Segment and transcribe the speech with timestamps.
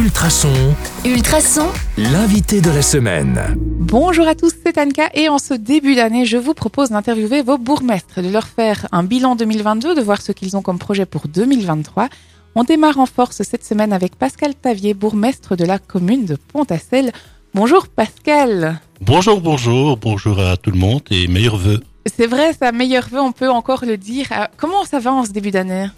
[0.00, 0.74] Ultrason,
[1.04, 1.66] Ultrason,
[1.98, 3.38] l'invité de la semaine.
[3.58, 7.58] Bonjour à tous, c'est Anka et en ce début d'année, je vous propose d'interviewer vos
[7.58, 11.28] bourgmestres, de leur faire un bilan 2022, de voir ce qu'ils ont comme projet pour
[11.28, 12.08] 2023.
[12.54, 17.12] On démarre en force cette semaine avec Pascal Tavier, bourgmestre de la commune de Pont-à-Celle.
[17.52, 18.80] Bonjour Pascal.
[19.02, 21.80] Bonjour, bonjour, bonjour à tout le monde et meilleurs vœux.
[22.06, 24.28] C'est vrai, ça, meilleur vœu, on peut encore le dire.
[24.32, 25.88] Euh, Comment ça va en ce début d'année?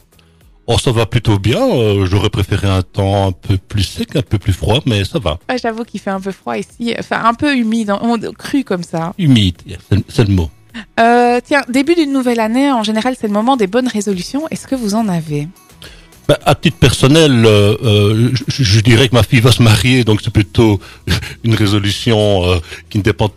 [0.68, 1.60] Oh, ça va plutôt bien.
[1.60, 5.18] euh, J'aurais préféré un temps un peu plus sec, un peu plus froid, mais ça
[5.18, 5.38] va.
[5.48, 8.84] Ah, J'avoue qu'il fait un peu froid ici, enfin un peu humide, on- cru comme
[8.84, 9.12] ça.
[9.18, 9.56] Humide,
[10.08, 10.50] c'est le mot.
[11.00, 14.48] Euh, tiens, début d'une nouvelle année, en général, c'est le moment des bonnes résolutions.
[14.50, 15.48] Est-ce que vous en avez?
[16.28, 20.04] Ben, à titre personnel, euh, euh, je, je dirais que ma fille va se marier,
[20.04, 20.78] donc c'est plutôt
[21.44, 22.58] une résolution euh,
[22.88, 23.28] qui ne dépend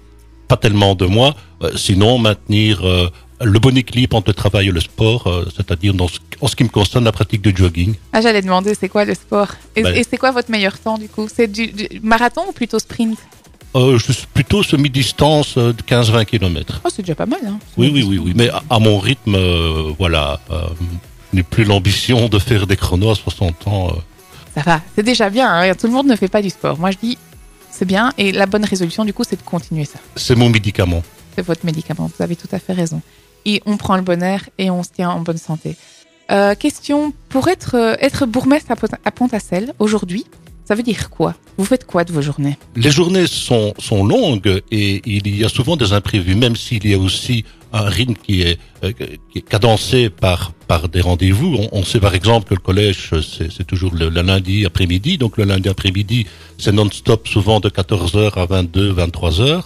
[0.47, 1.35] pas tellement de moi.
[1.63, 3.09] Euh, sinon, maintenir euh,
[3.41, 5.93] le bon équilibre entre le travail et le sport, euh, c'est-à-dire
[6.41, 7.95] en ce qui me concerne la pratique du jogging.
[8.13, 9.49] Ah, j'allais demander, c'est quoi le sport?
[9.75, 11.27] Et, Ben- et c'est quoi votre meilleur temps du coup?
[11.33, 13.17] C'est du, du marathon ou plutôt sprint?
[13.75, 16.81] Euh, je suis plutôt semi-distance de 15-20 km.
[16.85, 17.41] Oh, c'est déjà pas mal.
[17.45, 17.59] Hein.
[17.75, 18.33] Oui, oui, oui, oui.
[18.35, 23.11] Mais à, à mon rythme, euh, voilà, je n'ai plus l'ambition de faire des chronos
[23.11, 23.91] à 60 ans.
[24.55, 25.49] Ça va, c'est déjà bien.
[25.53, 25.73] hein.
[25.75, 26.77] Tout le monde ne fait pas du sport.
[26.79, 27.17] Moi, je dis,
[27.75, 28.11] c'est bien.
[28.17, 29.99] Et la bonne résolution, du coup, c'est de continuer ça.
[30.15, 31.03] C'est mon médicament.
[31.35, 32.09] C'est votre médicament.
[32.15, 33.01] Vous avez tout à fait raison.
[33.45, 35.75] Et on prend le bon air et on se tient en bonne santé.
[36.31, 40.25] Euh, question pour être euh, être bourgmestre à Pont-à-Celle aujourd'hui,
[40.65, 41.35] ça veut dire quoi?
[41.57, 42.57] Vous faites quoi de vos journées?
[42.75, 46.93] Les journées sont, sont longues et il y a souvent des imprévus, même s'il y
[46.93, 48.91] a aussi un rythme qui est, euh,
[49.31, 51.55] qui est cadencé par, par des rendez-vous.
[51.59, 55.17] On, on sait par exemple que le collège, c'est toujours le, le lundi après-midi.
[55.17, 56.25] Donc le lundi après-midi,
[56.57, 59.63] c'est non-stop, souvent de 14h à 22, 23h.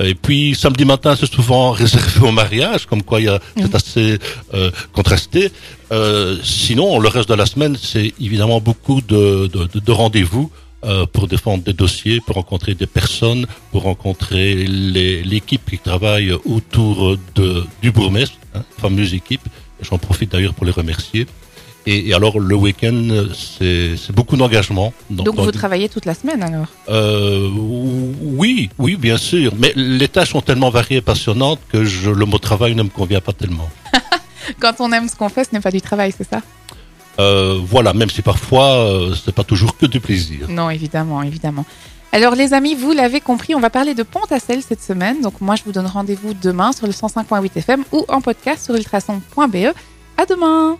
[0.00, 3.74] Et puis samedi matin, c'est souvent réservé au mariage, comme quoi il y a c'est
[3.74, 4.18] assez
[4.54, 5.50] euh, contrasté.
[5.92, 10.50] Euh, sinon, le reste de la semaine, c'est évidemment beaucoup de, de, de- de rendez-vous
[10.84, 17.16] euh, pour défendre des dossiers, pour rencontrer des personnes, pour rencontrer l'équipe qui travaille autour
[17.34, 19.42] de, du bourgmestre, hein, fameuse équipe.
[19.82, 21.26] J'en profite d'ailleurs pour les remercier.
[21.86, 24.92] Et, et alors le week-end, c'est beaucoup d'engagement.
[25.10, 26.66] Donc, vous travaillez toute la semaine alors?
[26.88, 27.48] Euh,
[28.22, 29.52] oui, oui, bien sûr.
[29.58, 32.88] Mais les tâches sont tellement variées et passionnantes que je, le mot travail ne me
[32.88, 33.68] convient pas tellement.
[34.60, 36.40] Quand on aime ce qu'on fait, ce n'est pas du travail, c'est ça?
[37.18, 40.48] Euh, voilà, même si parfois euh, c'est pas toujours que du plaisir.
[40.48, 41.66] Non, évidemment, évidemment.
[42.12, 45.20] Alors les amis, vous l'avez compris, on va parler de Pont-à-Celle cette semaine.
[45.20, 48.74] Donc moi, je vous donne rendez-vous demain sur le 105.8 FM ou en podcast sur
[48.74, 49.74] ultrason.be.
[50.16, 50.76] À demain